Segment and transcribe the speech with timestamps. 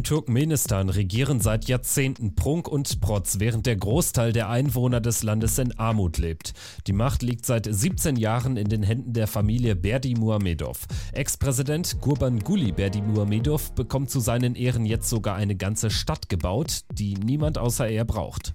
[0.00, 5.58] In Turkmenistan regieren seit Jahrzehnten Prunk und Protz, während der Großteil der Einwohner des Landes
[5.58, 6.54] in Armut lebt.
[6.86, 10.86] Die Macht liegt seit 17 Jahren in den Händen der Familie Berdi Muhamedov.
[11.12, 17.12] Ex-Präsident Gurbanguly Berdi Muhamedov bekommt zu seinen Ehren jetzt sogar eine ganze Stadt gebaut, die
[17.12, 18.54] niemand außer er braucht.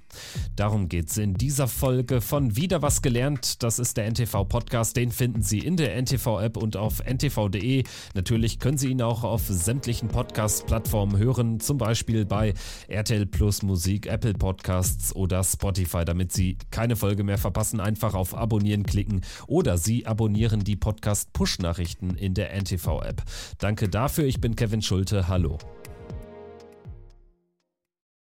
[0.56, 3.64] Darum geht es in dieser Folge von Wieder was gelernt.
[3.64, 7.84] Das ist der NTV-Podcast, den finden Sie in der NTV-App und auf ntv.de.
[8.14, 12.54] Natürlich können Sie ihn auch auf sämtlichen Podcast-Plattformen hören zum Beispiel bei
[12.88, 17.80] RTL Plus Musik, Apple Podcasts oder Spotify, damit Sie keine Folge mehr verpassen.
[17.80, 23.24] Einfach auf Abonnieren klicken oder Sie abonnieren die Podcast-Push-Nachrichten in der NTV-App.
[23.58, 25.28] Danke dafür, ich bin Kevin Schulte.
[25.28, 25.58] Hallo.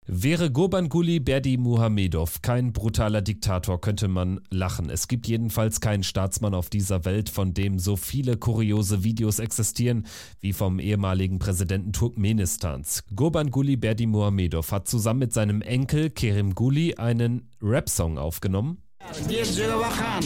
[0.06, 4.90] Wäre Gurbanguly Berdi Muhamedov kein brutaler Diktator, könnte man lachen.
[4.90, 10.06] Es gibt jedenfalls keinen Staatsmann auf dieser Welt, von dem so viele kuriose Videos existieren
[10.40, 13.04] wie vom ehemaligen Präsidenten Turkmenistans.
[13.16, 20.24] Gurbanguly Berdi Muhamedov hat zusammen mit seinem Enkel Kerim Guli einen Rap-Song aufgenommen Bakan,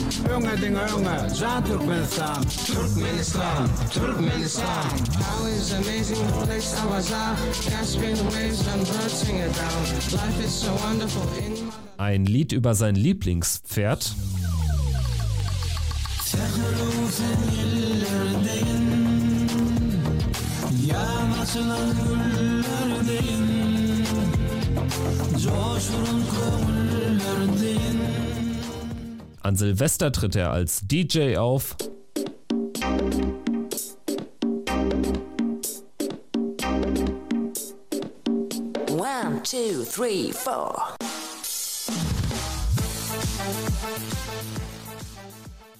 [5.72, 7.36] amazing place I was at,
[8.32, 8.86] waves and
[9.38, 9.84] it down.
[10.12, 14.14] Life is so wonderful in Ein Lied über sein Lieblingspferd.
[25.34, 26.67] Coşurun kömürlerdeyim
[29.48, 31.74] an Silvester tritt er als DJ auf.
[38.90, 40.94] One, two, three, four.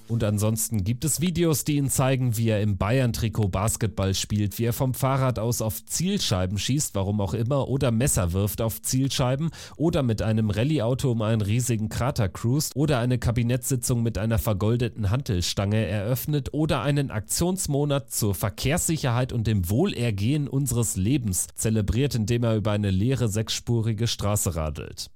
[0.09, 4.65] Und ansonsten gibt es Videos, die ihn zeigen, wie er im Bayern-Trikot Basketball spielt, wie
[4.65, 9.51] er vom Fahrrad aus auf Zielscheiben schießt, warum auch immer, oder Messer wirft auf Zielscheiben
[9.77, 15.11] oder mit einem Rallyeauto um einen riesigen Krater cruist oder eine Kabinettssitzung mit einer vergoldeten
[15.11, 22.57] Hantelstange eröffnet oder einen Aktionsmonat zur Verkehrssicherheit und dem Wohlergehen unseres Lebens zelebriert, indem er
[22.57, 25.11] über eine leere sechsspurige Straße radelt.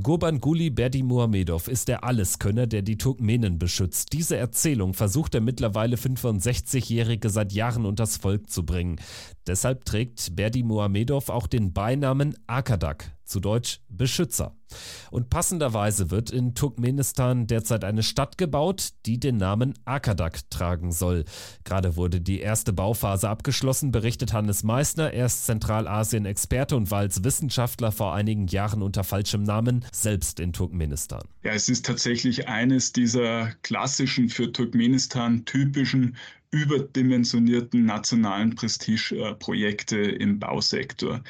[0.00, 4.12] Gurbanguly Berdimuhamedov ist der Alleskönner, der die Turkmenen beschützt.
[4.12, 8.96] Diese Erzählung versucht der mittlerweile 65-Jährige seit Jahren unters Volk zu bringen.
[9.46, 14.54] Deshalb trägt Berdimuhamedov auch den Beinamen Akadak, zu Deutsch Beschützer.
[15.10, 21.24] Und passenderweise wird in Turkmenistan derzeit eine Stadt gebaut, die den Namen Akadak tragen soll.
[21.64, 25.12] Gerade wurde die erste Bauphase abgeschlossen, berichtet Hannes Meissner.
[25.12, 30.52] Er ist Zentralasien-Experte und war als Wissenschaftler vor einigen Jahren unter falschem Namen selbst in
[30.52, 31.22] Turkmenistan.
[31.42, 36.16] Ja, es ist tatsächlich eines dieser klassischen für Turkmenistan typischen
[36.52, 41.22] überdimensionierten nationalen Prestigeprojekte im Bausektor.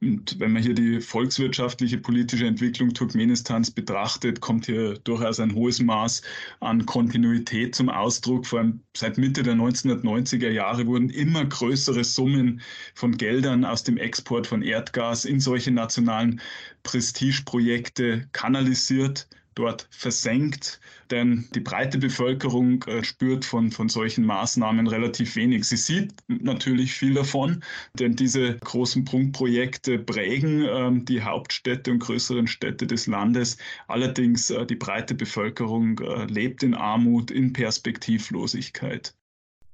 [0.00, 5.80] Und wenn man hier die volkswirtschaftliche, politische Entwicklung Turkmenistans betrachtet, kommt hier durchaus ein hohes
[5.80, 6.22] Maß
[6.60, 8.46] an Kontinuität zum Ausdruck.
[8.46, 12.60] Vor allem seit Mitte der 1990er Jahre wurden immer größere Summen
[12.94, 16.40] von Geldern aus dem Export von Erdgas in solche nationalen
[16.84, 20.80] Prestigeprojekte kanalisiert dort versenkt,
[21.10, 25.64] denn die breite Bevölkerung äh, spürt von, von solchen Maßnahmen relativ wenig.
[25.64, 27.62] Sie sieht natürlich viel davon,
[27.94, 33.58] denn diese großen Prunkprojekte prägen äh, die Hauptstädte und größeren Städte des Landes.
[33.88, 39.17] Allerdings äh, die breite Bevölkerung äh, lebt in Armut, in Perspektivlosigkeit.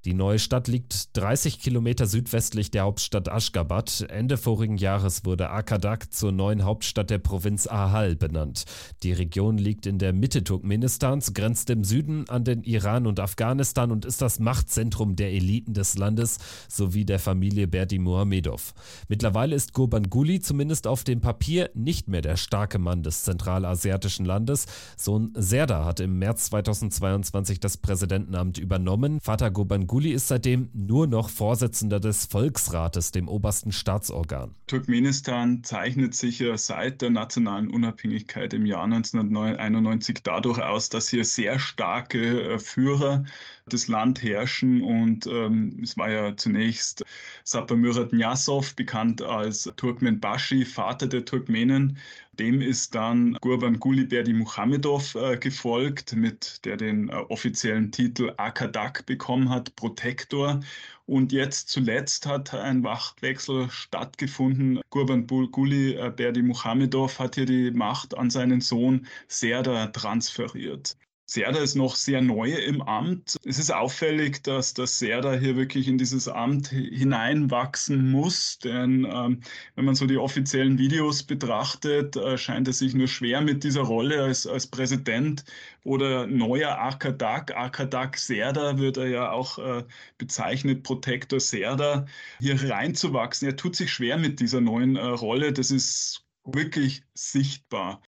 [0.04, 4.04] Die neue Stadt liegt 30 Kilometer südwestlich der Hauptstadt Aschgabat.
[4.10, 8.64] Ende vorigen Jahres wurde Akadak zur neuen Hauptstadt der Provinz Ahal benannt.
[9.02, 13.90] Die Region liegt in der Mitte Turkmenistans, grenzt im Süden an den Iran und Afghanistan
[13.90, 16.36] und ist das Machtzentrum der Eliten des Landes
[16.68, 18.74] sowie der Familie Berdi Muhamedov.
[19.08, 24.66] Mittlerweile ist Gurbanguly zumindest auf dem Papier nicht mehr der starke Mann des zentralasiatischen Landes.
[24.98, 29.18] Sohn Serda hat im März 2022 das Präsidentenamt übernommen.
[29.22, 34.52] Vater Gurbanguly Guli ist seitdem nur noch Vorsitzender des Volksrates, dem obersten Staatsorgan.
[34.66, 41.24] Turkmenistan zeichnet sich ja seit der nationalen Unabhängigkeit im Jahr 1991 dadurch aus, dass hier
[41.24, 43.24] sehr starke äh, Führer
[43.66, 44.82] das Land herrschen.
[44.82, 47.04] Und ähm, es war ja zunächst
[47.44, 51.98] Sapir Murat Nyasov, bekannt als Turkmen Bashi, Vater der Turkmenen.
[52.32, 59.06] Dem ist dann Gurban Berdi Muhamedov äh, gefolgt, mit der den äh, offiziellen Titel Akadak
[59.06, 60.60] bekommen hat, Protektor.
[61.06, 64.80] Und jetzt zuletzt hat ein Machtwechsel stattgefunden.
[64.90, 70.96] Gurban äh, Berdi Muhamedov hat hier die Macht an seinen Sohn Serda transferiert.
[71.26, 73.36] Serda ist noch sehr neu im Amt.
[73.44, 79.40] Es ist auffällig, dass das Serda hier wirklich in dieses Amt hineinwachsen muss, denn ähm,
[79.74, 83.82] wenn man so die offiziellen Videos betrachtet, äh, scheint es sich nur schwer mit dieser
[83.82, 85.44] Rolle als, als Präsident
[85.82, 89.84] oder neuer Akadak, Akadak Serda wird er ja auch äh,
[90.18, 92.06] bezeichnet, Protektor Serda,
[92.38, 93.48] hier reinzuwachsen.
[93.48, 95.52] Er tut sich schwer mit dieser neuen äh, Rolle.
[95.52, 98.02] Das ist wirklich sichtbar.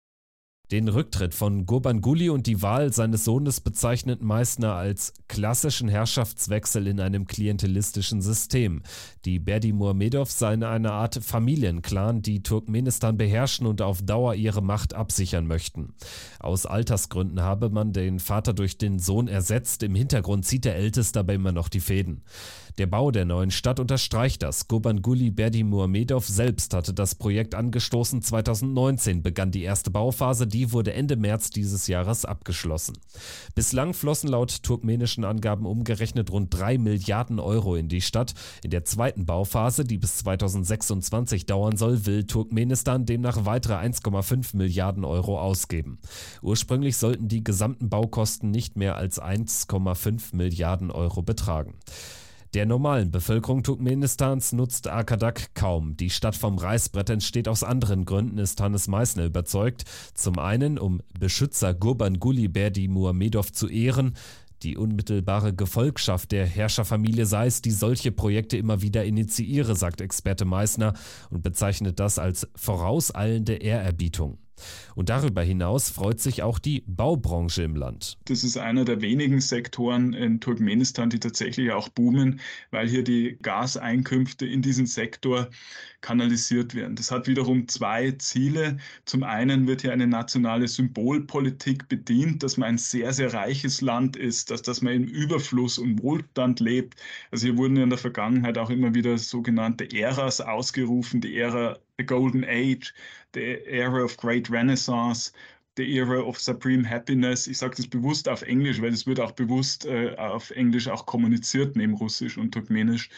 [0.72, 6.98] Den Rücktritt von Gurbanguly und die Wahl seines Sohnes bezeichnet Meissner als klassischen Herrschaftswechsel in
[6.98, 8.80] einem klientelistischen System.
[9.26, 14.94] Die Berdi Muhamedov seien eine Art Familienclan, die Turkmenistan beherrschen und auf Dauer ihre Macht
[14.94, 15.92] absichern möchten.
[16.40, 21.20] Aus Altersgründen habe man den Vater durch den Sohn ersetzt, im Hintergrund zieht der Älteste
[21.20, 22.22] aber immer noch die Fäden.
[22.78, 24.66] Der Bau der neuen Stadt unterstreicht das.
[24.66, 28.22] Gurbanguly Berdi Muhamedov selbst hatte das Projekt angestoßen.
[28.22, 32.96] 2019 begann die erste Bauphase, die wurde Ende März dieses Jahres abgeschlossen.
[33.54, 38.32] Bislang flossen laut turkmenischen Angaben umgerechnet rund 3 Milliarden Euro in die Stadt.
[38.64, 45.04] In der zweiten Bauphase, die bis 2026 dauern soll, will Turkmenistan demnach weitere 1,5 Milliarden
[45.04, 45.98] Euro ausgeben.
[46.40, 51.74] Ursprünglich sollten die gesamten Baukosten nicht mehr als 1,5 Milliarden Euro betragen.
[52.54, 55.96] Der normalen Bevölkerung Turkmenistans nutzt Akadak kaum.
[55.96, 59.84] Die Stadt vom Reißbrett entsteht aus anderen Gründen, ist Hannes Meissner überzeugt.
[60.12, 64.12] Zum einen, um Beschützer Gurbanguly Berdi Muhamedov zu ehren,
[64.62, 70.44] die unmittelbare Gefolgschaft der Herrscherfamilie sei es, die solche Projekte immer wieder initiiere, sagt Experte
[70.44, 70.92] Meissner
[71.30, 74.36] und bezeichnet das als vorauseilende Ehrerbietung.
[74.94, 78.18] Und darüber hinaus freut sich auch die Baubranche im Land.
[78.26, 83.38] Das ist einer der wenigen Sektoren in Turkmenistan, die tatsächlich auch boomen, weil hier die
[83.42, 85.48] Gaseinkünfte in diesen Sektor
[86.02, 86.96] kanalisiert werden.
[86.96, 88.76] Das hat wiederum zwei Ziele.
[89.06, 94.16] Zum einen wird hier eine nationale Symbolpolitik bedient, dass man ein sehr, sehr reiches Land
[94.16, 96.96] ist, dass, dass man im Überfluss und Wohlstand lebt.
[97.30, 102.04] Also hier wurden in der Vergangenheit auch immer wieder sogenannte Äras ausgerufen, die Ära the
[102.04, 102.92] Golden Age,
[103.34, 105.32] the Era of Great Renaissance,
[105.76, 107.46] the Era of Supreme Happiness.
[107.46, 111.06] Ich sage das bewusst auf Englisch, weil es wird auch bewusst äh, auf Englisch auch
[111.06, 113.08] kommuniziert neben Russisch und Turkmenisch.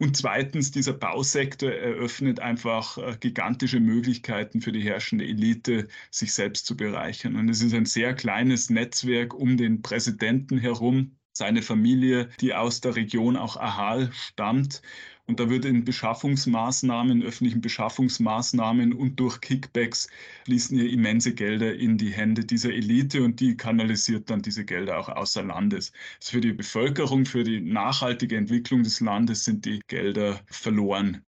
[0.00, 6.66] Und zweitens, dieser Bausektor eröffnet einfach äh, gigantische Möglichkeiten für die herrschende Elite, sich selbst
[6.66, 7.36] zu bereichern.
[7.36, 12.80] Und es ist ein sehr kleines Netzwerk um den Präsidenten herum, seine Familie, die aus
[12.80, 14.82] der Region auch Ahal stammt.
[15.26, 20.08] Und da wird in Beschaffungsmaßnahmen, öffentlichen Beschaffungsmaßnahmen und durch Kickbacks
[20.44, 24.98] fließen hier immense Gelder in die Hände dieser Elite und die kanalisiert dann diese Gelder
[24.98, 25.92] auch außer Landes.
[26.18, 31.24] Also für die Bevölkerung, für die nachhaltige Entwicklung des Landes sind die Gelder verloren.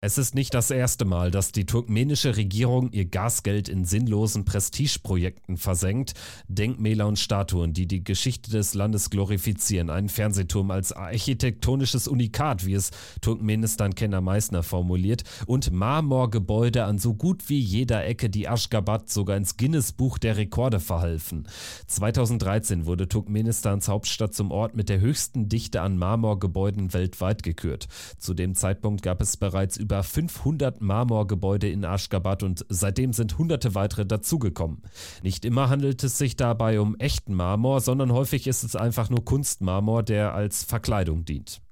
[0.00, 5.56] Es ist nicht das erste Mal, dass die turkmenische Regierung ihr Gasgeld in sinnlosen Prestigeprojekten
[5.56, 6.14] versenkt.
[6.46, 9.90] Denkmäler und Statuen, die die Geschichte des Landes glorifizieren.
[9.90, 12.92] Ein Fernsehturm als architektonisches Unikat, wie es
[13.22, 15.24] Turkmenistan-Kenner Meissner formuliert.
[15.46, 20.78] Und Marmorgebäude an so gut wie jeder Ecke, die Aschgabat sogar ins Guinness-Buch der Rekorde
[20.78, 21.48] verhalfen.
[21.88, 27.88] 2013 wurde Turkmenistans Hauptstadt zum Ort mit der höchsten Dichte an Marmorgebäuden weltweit gekürt.
[28.18, 33.38] Zu dem Zeitpunkt gab es bereits über über 500 Marmorgebäude in Aschgabat und seitdem sind
[33.38, 34.82] hunderte weitere dazugekommen.
[35.22, 39.24] Nicht immer handelt es sich dabei um echten Marmor, sondern häufig ist es einfach nur
[39.24, 41.62] Kunstmarmor, der als Verkleidung dient.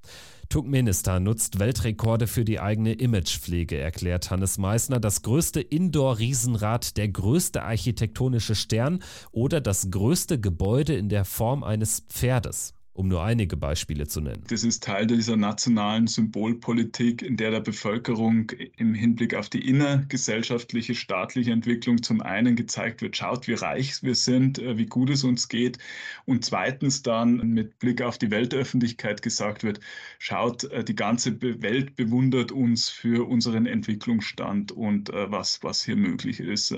[0.49, 4.99] Turkmenistan nutzt Weltrekorde für die eigene Imagepflege, erklärt Hannes Meissner.
[4.99, 11.99] Das größte Indoor-Riesenrad, der größte architektonische Stern oder das größte Gebäude in der Form eines
[12.09, 14.43] Pferdes um nur einige Beispiele zu nennen.
[14.49, 20.95] Das ist Teil dieser nationalen Symbolpolitik, in der der Bevölkerung im Hinblick auf die innergesellschaftliche,
[20.95, 25.23] staatliche Entwicklung zum einen gezeigt wird, schaut, wie reich wir sind, äh, wie gut es
[25.23, 25.77] uns geht
[26.25, 29.79] und zweitens dann mit Blick auf die Weltöffentlichkeit gesagt wird,
[30.17, 35.97] schaut, äh, die ganze Welt bewundert uns für unseren Entwicklungsstand und äh, was, was hier
[35.97, 36.73] möglich ist.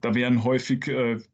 [0.00, 0.86] Da werden häufig,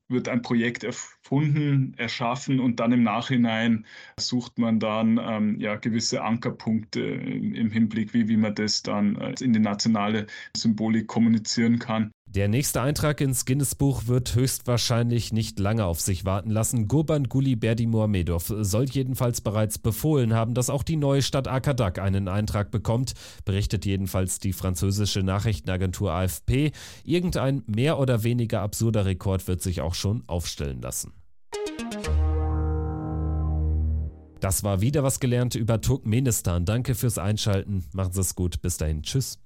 [0.08, 3.86] wird ein Projekt erfunden, erschaffen und dann im Nachhinein
[4.18, 9.34] sucht man dann ähm, ja, gewisse Ankerpunkte im Hinblick, wie, wie man das dann äh,
[9.40, 12.12] in die nationale Symbolik kommunizieren kann.
[12.28, 16.88] Der nächste Eintrag ins Guinness-Buch wird höchstwahrscheinlich nicht lange auf sich warten lassen.
[16.88, 21.98] Gurban Guli Berdi Muhamedov soll jedenfalls bereits befohlen haben, dass auch die neue Stadt Akadak
[21.98, 23.14] einen Eintrag bekommt,
[23.44, 26.72] berichtet jedenfalls die französische Nachrichtenagentur AFP.
[27.04, 31.12] Irgendein mehr oder weniger absurder Rekord wird sich auch schon aufstellen lassen.
[34.40, 36.66] Das war wieder was gelernt über Turkmenistan.
[36.66, 37.84] Danke fürs Einschalten.
[37.94, 38.60] Machen Sie es gut.
[38.60, 39.02] Bis dahin.
[39.02, 39.38] Tschüss.